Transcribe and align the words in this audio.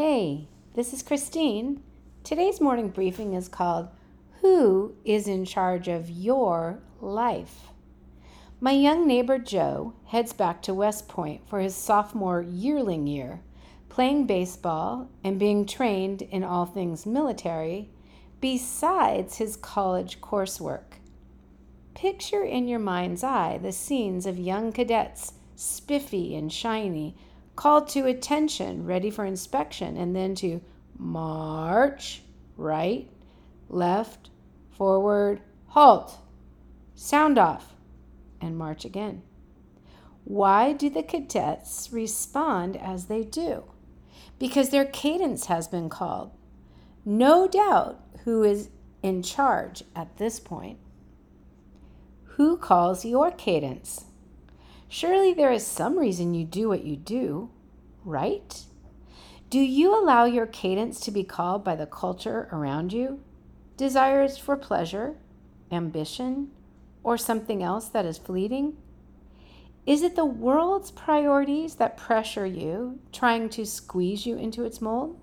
Hey, 0.00 0.46
this 0.76 0.92
is 0.92 1.02
Christine. 1.02 1.82
Today's 2.22 2.60
morning 2.60 2.88
briefing 2.88 3.34
is 3.34 3.48
called 3.48 3.88
Who 4.42 4.94
is 5.04 5.26
in 5.26 5.44
Charge 5.44 5.88
of 5.88 6.08
Your 6.08 6.78
Life? 7.00 7.70
My 8.60 8.70
young 8.70 9.08
neighbor 9.08 9.40
Joe 9.40 9.94
heads 10.04 10.32
back 10.32 10.62
to 10.62 10.72
West 10.72 11.08
Point 11.08 11.48
for 11.48 11.58
his 11.58 11.74
sophomore 11.74 12.40
yearling 12.42 13.08
year, 13.08 13.40
playing 13.88 14.28
baseball 14.28 15.10
and 15.24 15.36
being 15.36 15.66
trained 15.66 16.22
in 16.22 16.44
all 16.44 16.64
things 16.64 17.04
military, 17.04 17.90
besides 18.40 19.38
his 19.38 19.56
college 19.56 20.20
coursework. 20.20 21.00
Picture 21.94 22.44
in 22.44 22.68
your 22.68 22.78
mind's 22.78 23.24
eye 23.24 23.58
the 23.60 23.72
scenes 23.72 24.26
of 24.26 24.38
young 24.38 24.70
cadets, 24.70 25.32
spiffy 25.56 26.36
and 26.36 26.52
shiny, 26.52 27.16
called 27.58 27.88
to 27.88 28.06
attention, 28.06 28.86
ready 28.86 29.10
for 29.10 29.24
inspection, 29.24 29.96
and 29.96 30.14
then 30.14 30.32
to 30.32 30.60
march, 30.96 32.22
right, 32.56 33.10
left, 33.68 34.30
forward, 34.70 35.40
halt, 35.66 36.18
sound 36.94 37.36
off, 37.36 37.74
and 38.40 38.56
march 38.56 38.84
again. 38.84 39.20
Why 40.22 40.72
do 40.72 40.88
the 40.88 41.02
cadets 41.02 41.88
respond 41.90 42.76
as 42.76 43.06
they 43.06 43.24
do? 43.24 43.64
Because 44.38 44.68
their 44.68 44.84
cadence 44.84 45.46
has 45.46 45.66
been 45.66 45.88
called. 45.88 46.30
No 47.04 47.48
doubt 47.48 48.00
who 48.22 48.44
is 48.44 48.70
in 49.02 49.20
charge 49.24 49.82
at 49.96 50.16
this 50.16 50.38
point. 50.38 50.78
Who 52.36 52.56
calls 52.56 53.04
your 53.04 53.32
cadence? 53.32 54.04
Surely 54.88 55.34
there 55.34 55.52
is 55.52 55.66
some 55.66 55.98
reason 55.98 56.34
you 56.34 56.44
do 56.44 56.68
what 56.68 56.84
you 56.84 56.96
do, 56.96 57.50
right? 58.04 58.64
Do 59.50 59.58
you 59.58 59.94
allow 59.94 60.24
your 60.24 60.46
cadence 60.46 61.00
to 61.00 61.10
be 61.10 61.24
called 61.24 61.62
by 61.62 61.76
the 61.76 61.86
culture 61.86 62.48
around 62.52 62.92
you? 62.92 63.20
Desires 63.76 64.38
for 64.38 64.56
pleasure, 64.56 65.16
ambition, 65.70 66.50
or 67.02 67.16
something 67.16 67.62
else 67.62 67.88
that 67.88 68.06
is 68.06 68.18
fleeting? 68.18 68.76
Is 69.86 70.02
it 70.02 70.16
the 70.16 70.24
world's 70.24 70.90
priorities 70.90 71.76
that 71.76 71.96
pressure 71.96 72.44
you, 72.44 72.98
trying 73.12 73.48
to 73.50 73.64
squeeze 73.64 74.26
you 74.26 74.36
into 74.36 74.64
its 74.64 74.82
mold? 74.82 75.18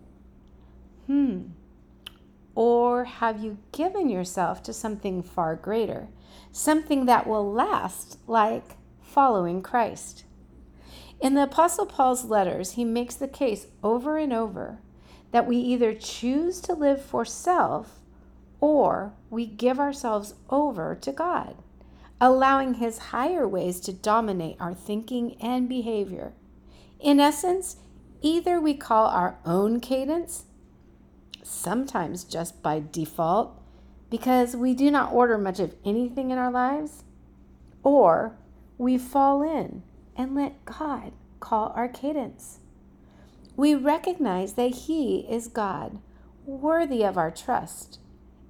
Hmm. 1.05 1.49
Or 2.55 3.03
have 3.03 3.43
you 3.43 3.57
given 3.71 4.09
yourself 4.09 4.63
to 4.63 4.73
something 4.73 5.21
far 5.21 5.55
greater, 5.55 6.07
something 6.51 7.05
that 7.05 7.27
will 7.27 7.51
last, 7.51 8.17
like 8.27 8.77
following 9.15 9.61
Christ. 9.61 10.25
In 11.21 11.35
the 11.35 11.43
Apostle 11.43 11.85
Paul's 11.85 12.25
letters, 12.25 12.71
he 12.71 12.83
makes 12.83 13.15
the 13.15 13.29
case 13.29 13.67
over 13.81 14.17
and 14.17 14.33
over 14.33 14.79
that 15.31 15.47
we 15.47 15.55
either 15.55 15.93
choose 15.93 16.59
to 16.59 16.73
live 16.73 17.01
for 17.01 17.23
self 17.23 18.01
or 18.59 19.13
we 19.29 19.45
give 19.45 19.79
ourselves 19.79 20.33
over 20.49 20.95
to 20.95 21.13
God, 21.13 21.55
allowing 22.19 22.73
his 22.73 22.97
higher 22.97 23.47
ways 23.47 23.79
to 23.81 23.93
dominate 23.93 24.57
our 24.59 24.73
thinking 24.73 25.37
and 25.41 25.69
behavior. 25.69 26.33
In 26.99 27.21
essence, 27.21 27.77
either 28.21 28.59
we 28.59 28.73
call 28.73 29.05
our 29.07 29.37
own 29.45 29.79
cadence, 29.79 30.43
sometimes 31.41 32.25
just 32.25 32.61
by 32.61 32.83
default, 32.91 33.61
because 34.09 34.57
we 34.57 34.73
do 34.73 34.91
not 34.91 35.13
order 35.13 35.37
much 35.37 35.61
of 35.61 35.73
anything 35.85 36.31
in 36.31 36.37
our 36.37 36.51
lives, 36.51 37.05
or 37.81 38.35
we 38.77 38.97
fall 38.97 39.41
in 39.41 39.83
and 40.15 40.35
let 40.35 40.65
God 40.65 41.13
call 41.39 41.71
our 41.75 41.87
cadence. 41.87 42.59
We 43.55 43.75
recognize 43.75 44.53
that 44.53 44.75
He 44.75 45.19
is 45.29 45.47
God, 45.47 45.99
worthy 46.45 47.03
of 47.03 47.17
our 47.17 47.31
trust, 47.31 47.99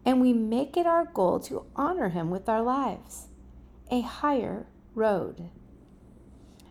and 0.06 0.22
we 0.22 0.34
make 0.34 0.78
it 0.78 0.88
our 0.88 1.06
goal 1.06 1.40
to 1.42 1.66
honor 1.76 2.10
Him 2.10 2.30
with 2.30 2.50
our 2.50 2.62
lives, 2.62 3.28
a 3.92 4.02
higher 4.02 4.68
road. 4.96 5.50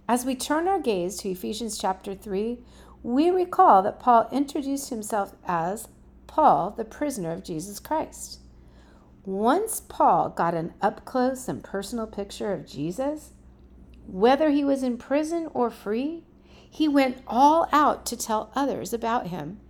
As 0.09 0.25
we 0.25 0.35
turn 0.35 0.69
our 0.69 0.81
gaze 0.81 1.17
to 1.19 1.31
Ephesians 1.31 1.79
chapter 1.79 2.15
3, 2.15 2.59
we 3.03 3.31
recall 3.31 3.83
that 3.83 4.01
Paul 4.01 4.29
introduced 4.33 4.89
himself 4.89 5.35
as 5.47 5.89
Paul, 6.27 6.71
the 6.71 6.85
prisoner 6.85 7.33
of 7.33 7.45
Jesus 7.45 7.79
Christ. 7.79 8.41
Once 9.25 9.81
Paul 9.81 10.31
got 10.31 10.55
an 10.55 10.75
up 10.83 11.05
close 11.05 11.49
and 11.49 11.63
personal 11.63 12.07
picture 12.07 12.53
of 12.53 12.67
Jesus, 12.67 13.34
whether 14.07 14.51
he 14.51 14.65
was 14.65 14.83
in 14.83 14.99
prison 14.99 15.49
or 15.55 15.71
free, 15.71 16.25
he 16.69 16.89
went 16.89 17.23
all 17.27 17.69
out 17.73 18.05
to 18.07 18.17
tell 18.17 18.51
others 18.55 18.93
about 18.93 19.29
him. 19.29 19.61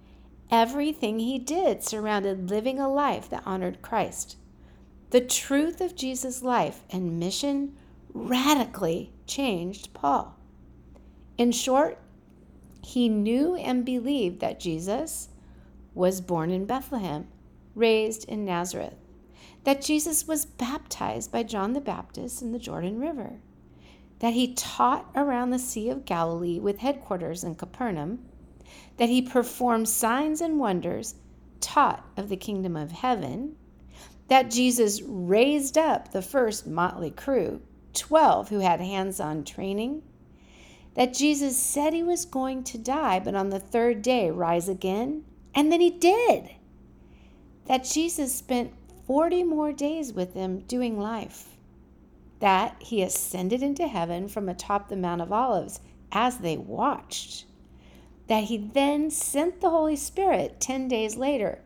Everything 0.51 1.19
he 1.19 1.39
did 1.39 1.83
surrounded 1.83 2.51
living 2.51 2.79
a 2.79 2.89
life 2.89 3.29
that 3.31 3.43
honored 3.47 3.83
Christ. 3.83 4.37
The 5.11 5.21
truth 5.21 5.81
of 5.81 5.97
Jesus' 5.97 6.43
life 6.43 6.83
and 6.91 7.19
mission 7.19 7.77
radically 8.13 9.13
changed 9.27 9.93
Paul. 9.93 10.37
In 11.37 11.53
short, 11.53 11.99
he 12.83 13.09
knew 13.09 13.55
and 13.55 13.85
believed 13.85 14.41
that 14.41 14.61
Jesus 14.61 15.29
was 15.95 16.21
born 16.21 16.51
in 16.51 16.67
Bethlehem, 16.67 17.29
raised 17.75 18.29
in 18.29 18.45
Nazareth, 18.45 18.97
that 19.65 19.83
Jesus 19.83 20.27
was 20.27 20.47
baptized 20.47 21.33
by 21.33 21.43
John 21.43 21.73
the 21.73 21.81
Baptist 21.81 22.43
in 22.43 22.53
the 22.53 22.59
Jordan 22.59 22.99
River 22.99 23.41
that 24.21 24.35
he 24.35 24.55
taught 24.55 25.11
around 25.15 25.51
the 25.51 25.59
Sea 25.59 25.91
of 25.91 26.05
Galilee 26.05 26.59
with 26.59 26.79
headquarters 26.79 27.45
in 27.45 27.55
Capernaum, 27.55 28.25
that 28.97 29.09
he 29.09 29.21
performed 29.21 29.89
signs 29.89 30.41
and 30.41 30.59
wonders, 30.59 31.15
taught 31.61 32.05
of 32.17 32.29
the 32.29 32.37
kingdom 32.37 32.77
of 32.77 32.93
heaven, 32.93 33.57
that 34.29 34.51
Jesus 34.51 35.03
raised 35.03 35.77
up 35.77 36.13
the 36.13 36.23
first 36.23 36.67
motley 36.67 37.11
crew, 37.11 37.61
12 37.95 38.49
who 38.49 38.61
had 38.61 38.81
hands 38.81 39.21
on 39.21 39.45
training, 39.45 40.03
that 40.95 41.15
Jesus 41.15 41.57
said 41.57 41.93
he 41.93 42.03
was 42.03 42.25
going 42.25 42.63
to 42.65 42.79
die, 42.79 43.19
but 43.19 43.35
on 43.35 43.51
the 43.51 43.61
third 43.61 44.01
day 44.03 44.31
rise 44.31 44.69
again, 44.69 45.25
and 45.55 45.71
then 45.71 45.81
he 45.81 45.91
did. 45.91 46.51
That 47.67 47.85
Jesus 47.85 48.35
spent 48.35 48.73
40 49.07 49.45
more 49.45 49.73
days 49.73 50.13
with 50.13 50.35
them 50.35 50.61
doing 50.61 50.99
life 50.99 51.54
that 52.45 52.77
he 52.79 53.01
ascended 53.01 53.63
into 53.63 53.89
heaven 53.89 54.29
from 54.29 54.51
atop 54.51 54.91
the 54.91 54.97
Mount 54.97 55.23
of 55.23 55.33
Olives 55.33 55.81
as 56.13 56.37
they 56.37 56.59
watched, 56.59 57.47
that 58.27 58.45
he 58.45 58.59
then 58.59 59.11
sent 59.11 59.63
the 59.63 59.71
Holy 59.71 59.97
Spirit 59.97 60.61
10 60.61 60.87
days 60.87 61.17
later, 61.17 61.61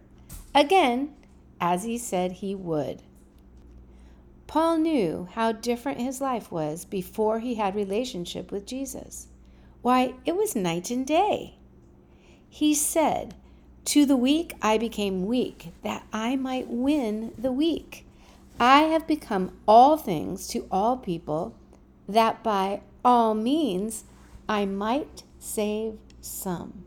again, 0.54 1.12
as 1.60 1.82
he 1.82 1.98
said 1.98 2.30
he 2.30 2.54
would. 2.54 3.02
Paul 4.46 4.78
knew 4.78 5.26
how 5.32 5.50
different 5.50 5.98
his 5.98 6.20
life 6.20 6.52
was 6.52 6.84
before 6.84 7.40
he 7.40 7.56
had 7.56 7.74
relationship 7.74 8.52
with 8.52 8.64
Jesus. 8.64 9.26
Why, 9.82 10.14
it 10.24 10.36
was 10.36 10.54
night 10.54 10.92
and 10.92 11.04
day. 11.04 11.56
He 12.48 12.72
said, 12.72 13.34
To 13.86 14.06
the 14.06 14.16
weak 14.16 14.54
I 14.62 14.78
became 14.78 15.26
weak, 15.26 15.72
that 15.82 16.06
I 16.12 16.36
might 16.36 16.68
win 16.68 17.34
the 17.36 17.50
weak. 17.50 18.06
I 18.60 18.82
have 18.82 19.06
become 19.06 19.52
all 19.66 19.96
things 19.96 20.48
to 20.48 20.66
all 20.70 20.96
people, 20.96 21.54
that 22.08 22.42
by 22.42 22.82
all 23.04 23.34
means 23.34 24.04
I 24.48 24.66
might 24.66 25.22
save 25.38 25.98
some. 26.20 26.84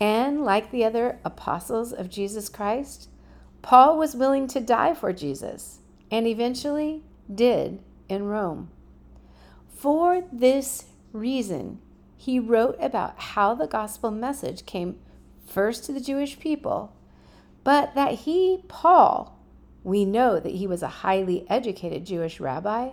And 0.00 0.44
like 0.44 0.70
the 0.70 0.84
other 0.84 1.18
apostles 1.24 1.92
of 1.92 2.10
Jesus 2.10 2.48
Christ, 2.48 3.08
Paul 3.62 3.98
was 3.98 4.16
willing 4.16 4.46
to 4.48 4.60
die 4.60 4.94
for 4.94 5.12
Jesus 5.12 5.78
and 6.10 6.26
eventually 6.26 7.02
did 7.32 7.80
in 8.08 8.24
Rome. 8.24 8.70
For 9.68 10.24
this 10.32 10.86
reason, 11.12 11.80
he 12.16 12.40
wrote 12.40 12.76
about 12.80 13.18
how 13.18 13.54
the 13.54 13.66
gospel 13.66 14.10
message 14.10 14.66
came 14.66 14.98
first 15.46 15.84
to 15.84 15.92
the 15.92 16.00
Jewish 16.00 16.38
people, 16.38 16.92
but 17.62 17.94
that 17.94 18.12
he, 18.20 18.64
Paul, 18.68 19.37
we 19.84 20.04
know 20.04 20.40
that 20.40 20.54
he 20.54 20.66
was 20.66 20.82
a 20.82 20.88
highly 20.88 21.48
educated 21.48 22.04
Jewish 22.04 22.40
rabbi, 22.40 22.90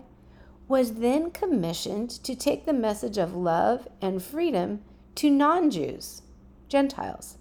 was 0.68 0.96
then 0.96 1.32
commissioned 1.32 2.10
to 2.10 2.36
take 2.36 2.66
the 2.66 2.74
message 2.74 3.18
of 3.18 3.36
love 3.36 3.88
and 4.02 4.24
freedom 4.24 4.82
to 5.16 5.30
non 5.30 5.70
Jews, 5.70 6.22
Gentiles. 6.68 7.38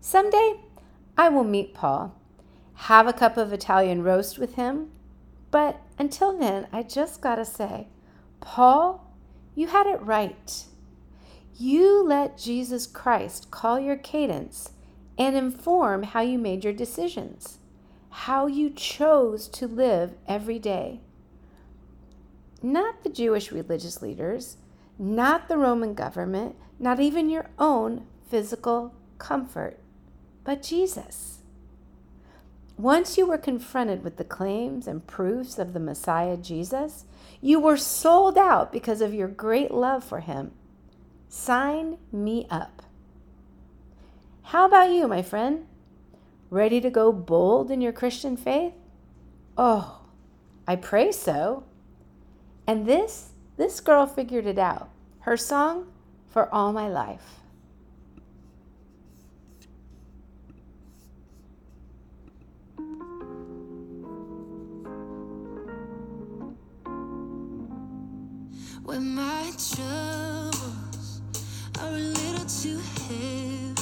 Someday 0.00 0.60
I 1.16 1.28
will 1.28 1.44
meet 1.44 1.74
Paul, 1.74 2.14
have 2.74 3.06
a 3.06 3.12
cup 3.12 3.36
of 3.36 3.52
Italian 3.52 4.02
roast 4.02 4.38
with 4.38 4.54
him, 4.54 4.90
but 5.50 5.80
until 5.98 6.36
then, 6.38 6.66
I 6.72 6.82
just 6.82 7.20
gotta 7.20 7.44
say, 7.44 7.88
Paul, 8.40 9.06
you 9.54 9.68
had 9.68 9.86
it 9.86 10.00
right. 10.00 10.64
You 11.56 12.02
let 12.02 12.38
Jesus 12.38 12.86
Christ 12.86 13.50
call 13.50 13.78
your 13.78 13.96
cadence 13.96 14.70
and 15.18 15.36
inform 15.36 16.04
how 16.04 16.20
you 16.22 16.38
made 16.38 16.64
your 16.64 16.72
decisions 16.72 17.58
how 18.10 18.46
you 18.46 18.70
chose 18.70 19.48
to 19.48 19.66
live 19.66 20.14
every 20.26 20.58
day. 20.58 21.00
Not 22.62 23.02
the 23.02 23.08
Jewish 23.08 23.50
religious 23.50 24.02
leaders, 24.02 24.56
not 24.98 25.48
the 25.48 25.56
Roman 25.56 25.94
government, 25.94 26.56
not 26.78 27.00
even 27.00 27.30
your 27.30 27.48
own 27.58 28.06
physical 28.28 28.94
comfort, 29.18 29.78
but 30.44 30.62
Jesus. 30.62 31.38
Once 32.76 33.18
you 33.18 33.26
were 33.26 33.38
confronted 33.38 34.02
with 34.02 34.16
the 34.16 34.24
claims 34.24 34.86
and 34.86 35.06
proofs 35.06 35.58
of 35.58 35.72
the 35.72 35.80
Messiah 35.80 36.36
Jesus, 36.36 37.04
you 37.40 37.60
were 37.60 37.76
sold 37.76 38.38
out 38.38 38.72
because 38.72 39.00
of 39.00 39.14
your 39.14 39.28
great 39.28 39.70
love 39.70 40.02
for 40.02 40.20
him. 40.20 40.50
Sign 41.28 41.98
me 42.10 42.46
up. 42.50 42.82
How 44.44 44.66
about 44.66 44.90
you, 44.90 45.06
my 45.06 45.22
friend? 45.22 45.66
Ready 46.50 46.80
to 46.80 46.90
go 46.90 47.12
bold 47.12 47.70
in 47.70 47.80
your 47.80 47.92
Christian 47.92 48.36
faith? 48.36 48.72
Oh, 49.56 50.00
I 50.66 50.74
pray 50.74 51.12
so. 51.12 51.62
And 52.66 52.86
this, 52.86 53.30
this 53.56 53.78
girl 53.78 54.06
figured 54.06 54.46
it 54.46 54.58
out. 54.58 54.90
Her 55.20 55.36
song, 55.36 55.92
For 56.28 56.52
All 56.52 56.72
My 56.72 56.88
Life. 56.88 57.36
When 68.82 69.14
my 69.14 69.52
troubles 69.72 71.20
are 71.78 71.90
a 71.90 72.00
little 72.00 72.46
too 72.46 72.80
heavy, 73.06 73.74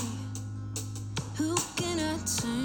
who 1.37 1.57
can 1.77 1.99
I 1.99 2.19
turn 2.27 2.58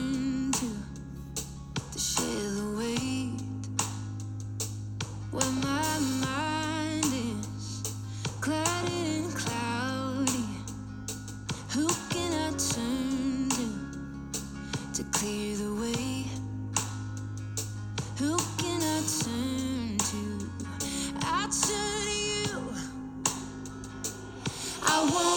I 25.04 25.06
won't 25.12 25.33